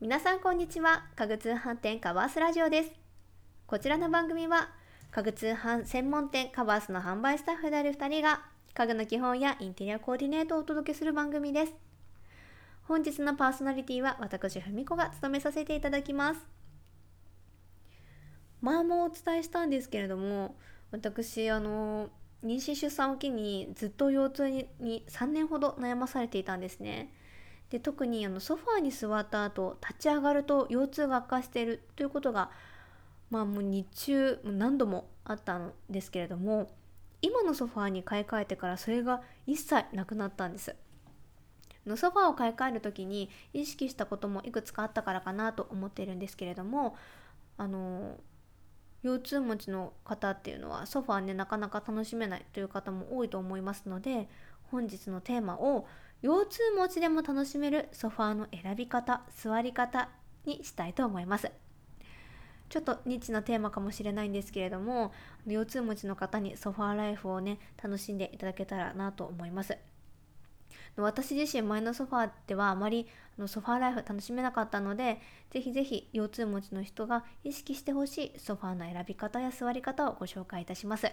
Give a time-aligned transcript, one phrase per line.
[0.00, 1.04] 皆さんこんにちは。
[1.14, 2.92] 家具通販店カバースラジオです。
[3.66, 4.70] こちらの番組は
[5.10, 8.40] 家具通販専門店カバースの販売スタッフである2人が
[8.72, 11.74] 家具の基本やインテリアコーディネートをお届けする番組です。
[12.84, 16.40] 本日のパーソナリティは私ふみこが務めさせていただきます。
[18.62, 20.56] 前もお伝えしたんですけれども
[20.92, 22.08] 私あの
[22.42, 27.12] 妊娠出産を機にずっと腰痛にに3年ほど悩まされていたんですね。
[27.70, 32.50] で特にあのソファーに座った後立ち上がると腰痛が悪化しているということが
[33.30, 36.70] まあもう日中何度もあったんですけれども
[37.22, 40.74] 今のソファーに買い替えてからそれが一切なくなったんです。
[41.86, 46.96] のソファーを買い替える時に意識したこともいくつかあったからかなと思っているんですけれども
[47.56, 48.18] あの
[49.02, 54.28] 腰痛持ちの方っていうのはソファーねなかなか楽しめないという方も多いと思いますので
[54.70, 55.86] 本日のテーマを
[56.22, 60.10] 腰痛持ちでも楽しめるソファーの選び方座り方
[60.44, 61.50] にしたいと思います。
[62.68, 65.12] ちょっとニッチなテーマかもしれないんですけれども
[65.46, 69.76] 腰痛持ちの方にソファーライフをね楽しんでいただけたらなと思います。
[70.96, 73.06] 私自身前のソファーではあまり
[73.46, 81.10] ソファーライフ楽しめなかったのでぜひぜひ腰痛持ちの人が意識してほしいソファーの選び方や座り方をご紹介いたします。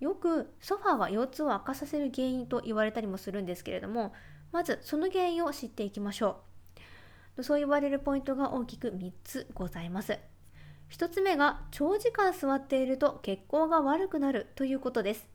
[0.00, 4.14] よくソファーは腰痛を悪化させる原因と言われたりもするんですけれども
[4.50, 6.40] まずその原因を知っていきましょ
[7.36, 7.42] う。
[7.42, 10.18] そう言われるポイントが大きく3つございます。
[10.90, 15.28] 1つ目が長時間座っていると血行が悪くなるということです。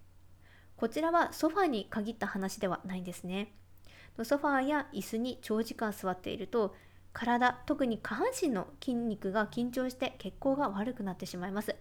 [0.76, 3.54] こちらはソファーに限った話ではないんですね。
[4.24, 6.76] ソファーや椅子に長時間座っていると
[7.14, 11.76] 体特に下半身の筋肉が緊張して血行が悪くなってしまいます。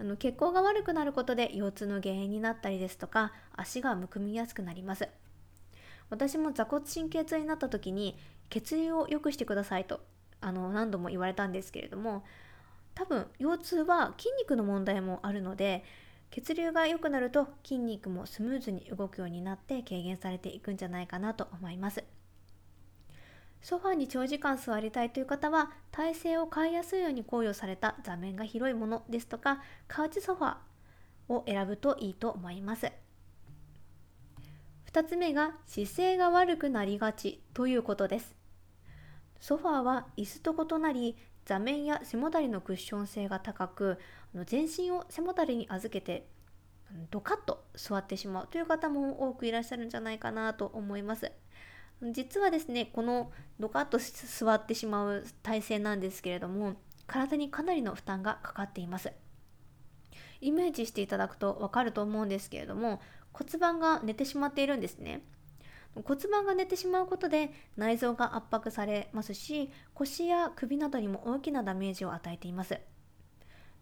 [0.00, 5.08] あの血行が悪くなることで腰痛の原因になったりですとか足がむくみやすくなります。
[6.10, 8.16] 私も座骨神経痛になった時に
[8.48, 10.00] 血流を良くしてくださいと
[10.40, 12.24] あの何度も言われたんですけれども
[12.94, 15.84] 多分腰痛は筋肉の問題もあるので
[16.30, 22.04] 血流が良くなると筋肉もスムーズに動くようになって軽減されていくんじゃないかなと思います。
[23.60, 32.90] ソファーに長時間座りたいという方は体勢を変えやすいように考慮された座面が広いものですとかカウチソファーを選ぶといいと思います。
[34.92, 38.34] 2つ目が姿勢が悪くなりがちということです。
[39.40, 43.98] ソファーは椅子と異なり座面や背もたれのクッション性が高く
[44.46, 46.26] 全身を背もたれに預けて
[47.10, 51.30] ドカッと座ってしまうという方も多くいらっしゃるんじゃないかなと思います。
[52.02, 56.76] 実はですねこのドカッと座ってしまう体勢なんですけれども
[57.06, 59.12] 体にかなりの負担がかかっています。
[60.40, 63.00] イメージしていただくとわかると思うんですけれども
[63.32, 65.22] 骨盤が寝てしまっているんですね。
[66.04, 72.78] 骨盤が寝てしまうことで内臓が圧迫されますし腰や首などにも大きなダメージを与えています。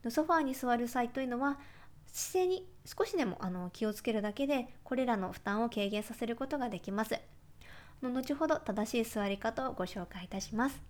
[0.09, 1.59] ソファーに座る際というのは
[2.07, 7.19] 姿勢に少しでもあの気をつけるだけでこれらの負担を軽減させることができます。
[8.03, 10.83] 後ほど正しい座り方をご紹介いたします。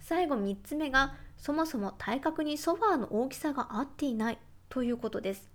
[0.00, 5.50] 最後3つ目がそもそも体格にソファーの大きさが合っていないということです。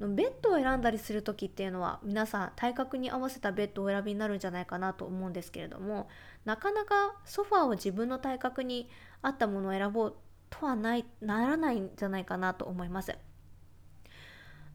[0.00, 6.08] ベッドを選んだりする時っていうのは皆さん体格に合わせたベッドをお選びになるんじゃないかなと思うんですけれども
[6.44, 10.16] なかなかソファーを自分の体格に合ったものを選ぼう
[10.50, 13.16] とはないならないんじゃないかなと思います。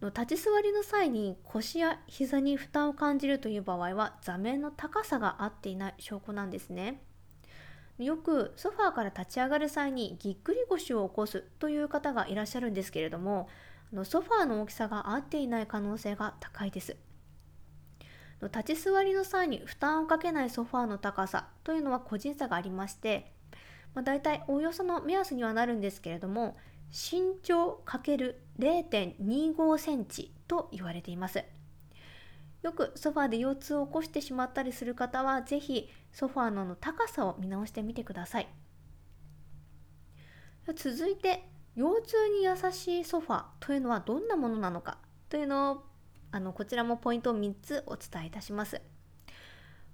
[0.01, 7.01] の立ち座りの際に腰や膝に負担を感じるという場合は座面の高さが合っていない証拠なんですね。
[7.97, 13.49] よくソファーから立ち上がる際にぎっくり腰を起こすという方がいらっしゃるんですけれども
[14.03, 16.95] ソファーの大きさが合っていない可能性が高いです。
[18.41, 23.33] 立ち座りの際に負担をかけないソファーの高さというのは個人差がありまして、
[23.95, 26.55] まあ、大体おおよその目安にはなるんですけれども
[26.91, 31.43] 身長 ×0.25 センチと言われています。
[32.63, 38.47] よくソファーで腰痛を起こしてしまったりする方は是非ソファーの高さを見直してみてください。
[40.75, 44.97] 続いて腰痛に優しいソファーというのはどんなものなのか
[45.29, 45.83] というのを
[46.31, 48.81] あのこちらもポイントを3つお伝えいたします。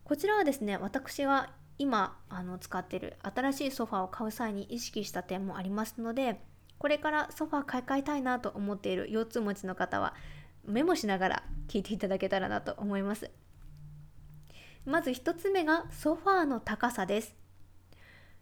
[0.03, 6.41] こちらはですね私が今あの使っている新しいソファーを買う際に意識した点もありますので
[6.83, 10.13] これからソファー買い替えたいなと思っている腰痛持ちの方は
[10.65, 13.31] メモしながら聞いていただけたらなと思います。
[14.83, 17.37] まず1つ目がソファーの高さです。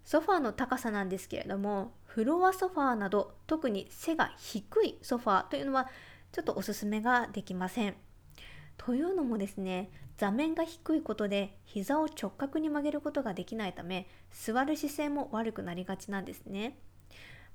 [0.04, 5.88] ソファーの高さなんですけれどもフロアソファーなど特に背が低いソファーというのは
[6.32, 7.96] ちょっとおすすめができません。
[8.76, 16.80] というのもですね座面が低いことで膝を直角に曲げることができないため座る姿勢も悪くなりがちなんですね。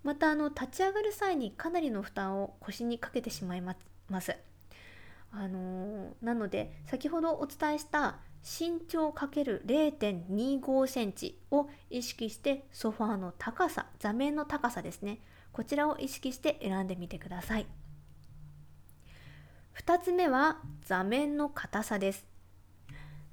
[0.06, 3.74] またあの立ち上がる際にかなりの負担を腰にかけてしまいま
[4.20, 4.36] す。
[5.32, 15.18] あのー、なので先ほどお伝えした身長 ×0.25 センチを意識してソファーの高さ座面の高さですね。
[15.50, 17.66] こちらを意識して選んでみてください。
[19.74, 22.24] 2つ目は座面の硬さです。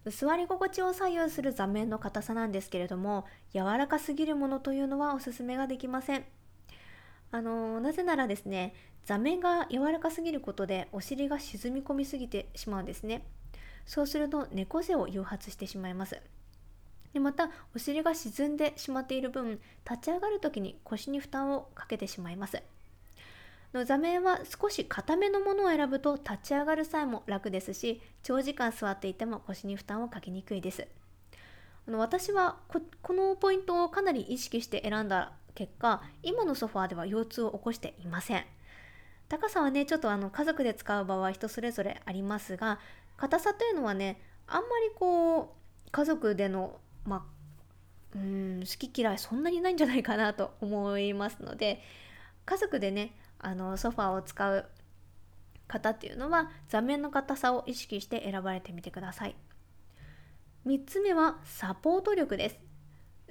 [0.08, 6.26] 座り心地を左右する座面の硬さなんですけれども柔らかすぎるものというのはおすすめができません。
[7.34, 8.76] あのなぜならですね
[9.06, 13.26] 座面が柔らかすぎることでお尻が沈み込みすぎてしまうんですね。
[13.88, 16.22] そうすると猫背を誘発してしまいます。
[17.12, 19.60] でまたお尻が沈んでしまっている分
[19.90, 22.62] 立ち上がる時に腰に負担をかけてしまいます。
[23.74, 30.88] の座面は少し硬めのものを選ぶと立ち上がる際も楽ですし長時間座っていても腰に負担をかけにくいです。
[31.88, 38.46] あの私はこのポイントをかなり意識して選んだ結果今のソファーでは腰痛を起こしていません。
[39.30, 42.80] 高さはねちょっとあの家族で使う場合は人それぞれありますが
[43.18, 45.56] 硬さというのはねあんまりこ
[45.88, 47.26] う家族でのま
[48.14, 51.82] あうん好き嫌いそんなにないんじゃないかなと思いますので
[52.46, 54.66] 家族でねあのソファーを使う
[55.68, 59.36] 方っていうのは座面の硬さを意識して選ばれてみてください。
[60.68, 62.60] 3つ目はサポート力です。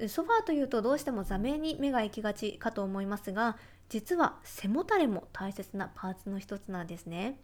[0.08, 3.56] ソファーというとどうしても座面に目が行きがちかと思いますが
[3.88, 7.38] 実は背もたれも大切なパーツの一つなんですね。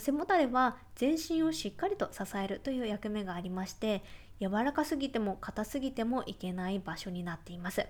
[0.00, 4.02] 背もたれは全身をしっかりと支えるという役目がありまして
[4.38, 7.86] 柔らかすぎても硬すぎてもいけない場所になっています。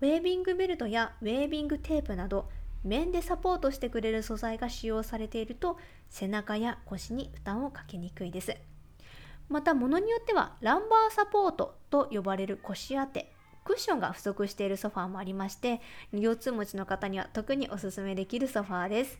[0.00, 2.48] ウェービングベルトやウェービングテープなど
[2.84, 8.56] 面でサポートしてくれる素材が使用されていると背中や腰に負担をかけにくいです。
[9.48, 13.32] また物によってはランバーサポートと呼ばれる腰当て
[13.64, 15.80] クッションが不足しているソファーもありまして
[16.12, 19.18] 腰痛持ちの方には特におすすめできるソファーです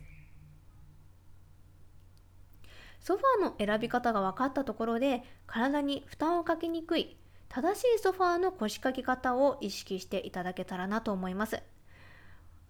[2.99, 7.17] ソファーの選び方が分かったところで体に負担をかけにくい
[7.47, 11.61] 正しいソファーの腰掛け方を意識していただけたらなと思います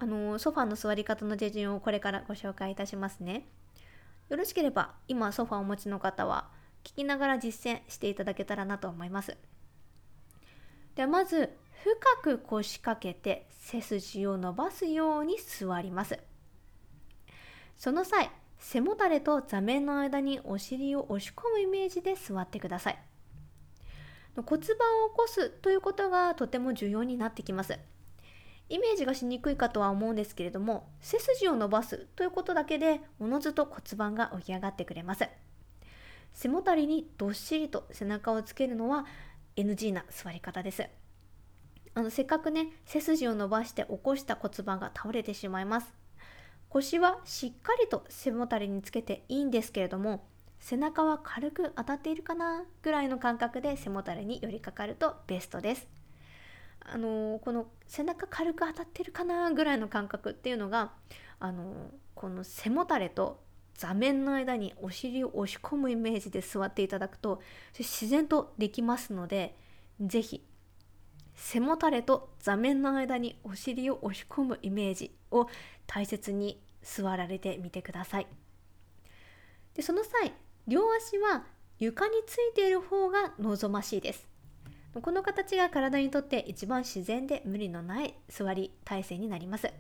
[0.02, 3.50] あのソファーの座り方の手順をこれからご紹介いたしますね。
[4.30, 6.48] よろしければ今ソファーをお持ちの方は
[6.90, 9.38] 聞きながら実践していただけたらなと思います。
[10.96, 16.20] ではまず深く腰掛けて背筋を伸ばすように座ります。
[17.78, 23.00] その際背もたれと座面の間にお尻を押し込むイメージで座ってください。
[24.36, 24.58] 骨盤
[25.06, 27.78] を起こすということがとても重要になってきます。
[28.68, 35.28] イメージがしにくいかとは思うんですけれども背筋を伸ばすということだけでおのずと骨盤が起き上がってくれます
[36.40, 39.06] 背もたれにどっしりと背中をつけるのは
[39.58, 40.88] NG な座り方です。
[41.94, 45.94] あのせっかくね背筋を伸ばして起こした骨盤が倒れてしまいます。
[46.70, 50.24] 腰はしっかりと背もたれにつけていいんですけれども
[50.62, 55.90] 背中は軽く当たっているかなぐらいの感覚で背もたれに寄りかかるとベストです。
[56.80, 60.94] あのこの背中軽く当たってるかなぐらいの感覚っていうのが
[61.42, 63.42] あのこの背もたれと
[63.80, 67.42] 座面の間にお尻を押し込むイメージで座っていただくと
[67.78, 69.56] 自然とできますので
[70.02, 70.46] 是非
[71.34, 75.48] 背もたれと座面の間にお尻を押し込むイメージを
[75.88, 78.28] 大切に座られてみてください。
[79.76, 80.34] でその際
[80.68, 81.46] 両足は
[81.78, 84.28] 床についている方が望ましいです。
[85.02, 89.72] この形が体にとって一番自然で無理のない座り体勢になります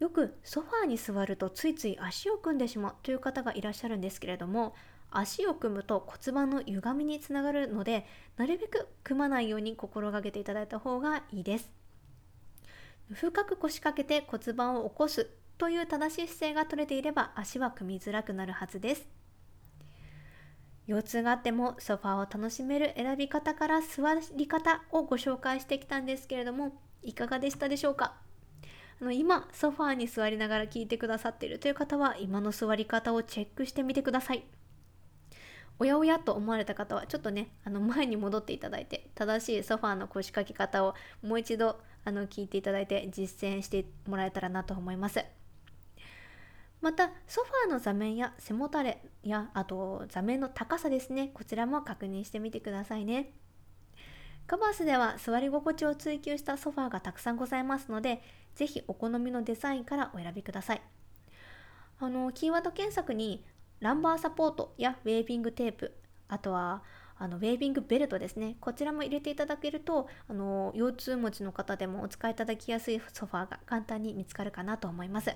[0.00, 4.74] よくソファーに座るとついつい足を組んでしまうという方がいらっしゃるんですけれども
[5.10, 8.04] 足を組むと骨盤の歪みにつながるので
[8.36, 11.70] なるべく組まないように心がけていただいた方がいいです。
[13.12, 19.06] 深く腰掛けて骨盤を起こすという正しい姿勢が取れていれば足は組みづらくなるはずです。
[20.86, 24.02] 腰痛があってもソファーを楽しめる選び方から座
[24.36, 26.72] り方をご紹介してきたんですけれども
[27.02, 28.16] いかがでしたでしょうか？
[29.04, 34.44] の今ソファーに座りながら聞いてくださっているという方は今の座り方をチェックしてみてください。
[35.78, 45.24] おやおやと思われた方はちょっとねあの前に戻っていただいて正しいソファーの腰掛け方をもう一度あの聞いていただいて実践してもらえたらなと思います。
[46.80, 51.30] またソファーの座面や背もたれやあと座面の高さですね。
[51.32, 53.32] こちらも確認してみてくださいね。
[54.46, 58.22] カバースでは座り心地を追求したソファーがたくさんございますので
[58.54, 60.82] 是非お好みのデザインからお選びください。
[61.98, 63.44] あのキーワード検索に
[63.80, 65.94] ランバーサポートやウェービングテープ
[66.28, 66.82] あとは
[67.16, 68.56] あのウェービングベルトですね。
[68.60, 75.34] こちらも入れていただけるとあの腰痛持ちの方でもお使いいただきやすいソファーが簡単に見つかるかなと思います。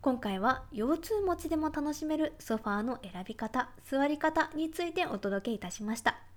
[0.00, 6.29] 今回は腰痛持ちでも楽しめるソファーの選び方座り方についてお届けいたしました。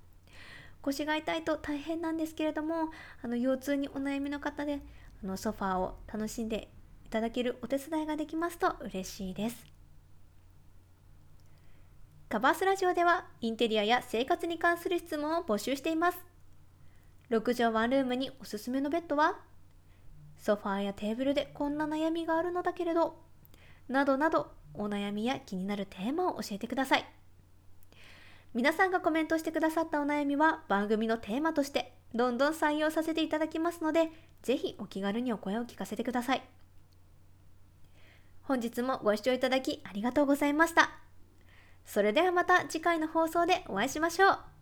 [0.83, 2.91] 腰が痛いと大変なんですけれども
[3.23, 4.79] あの腰痛にお悩みの方で
[5.23, 6.69] あのソファーを楽しんで
[7.05, 9.73] いただけるお手伝いができますと嬉しいです
[12.33, 16.17] カバースラジオではインテリアや生活に関する質問を募集しています。
[17.29, 19.35] 6畳ワンルームにおすすめのベッドは
[20.39, 23.19] ソファーやテーブルでこんな悩みがあるのだけれど
[23.87, 27.05] などなどお悩みや気になるテーマを教えてください。
[28.53, 34.11] 皆さんがコメントしてくださったお悩みは番組のテーマとしてどんどん採用させていただきますので
[34.43, 36.43] ぜひお気軽にお声を聞かせてください。
[38.43, 40.91] 本日もご視聴いただきありがとうございました。
[41.85, 44.52] それではまた次回の放送でお会いしましょう。